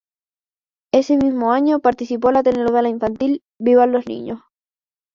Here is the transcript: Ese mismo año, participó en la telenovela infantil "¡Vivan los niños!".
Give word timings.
Ese 0.91 1.15
mismo 1.15 1.51
año, 1.53 1.79
participó 1.79 2.29
en 2.29 2.33
la 2.33 2.41
telenovela 2.41 2.89
infantil 2.89 3.43
"¡Vivan 3.59 3.91
los 3.91 4.07
niños!". 4.07 4.39